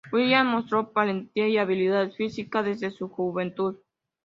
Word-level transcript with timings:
William 0.11 0.47
mostró 0.47 0.91
valentía 0.95 1.47
y 1.47 1.59
habilidad 1.59 2.09
física 2.13 2.63
desde 2.63 2.89
su 2.89 3.07
juventud. 3.07 3.75